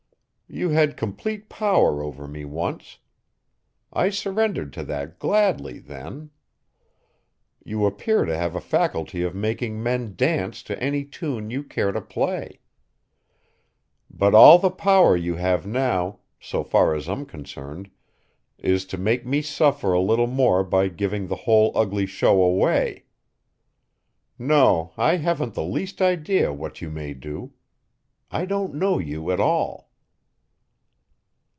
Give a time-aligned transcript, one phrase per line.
[0.53, 2.99] You had complete power over me once.
[3.93, 6.31] I surrendered to that gladly, then.
[7.63, 11.93] You appear to have a faculty of making men dance to any tune you care
[11.93, 12.59] to play.
[14.09, 17.89] But all the power you have now, so far as I'm concerned,
[18.57, 23.05] is to make me suffer a little more by giving the whole ugly show away.
[24.37, 27.53] No, I haven't the least idea what you may do.
[28.29, 29.87] I don't know you at all."